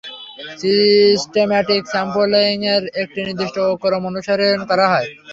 [0.59, 5.07] Systematic স্যাম্পলিংএ একটি নির্দিষ্ট ক্রম অনুসরণ করা হয়।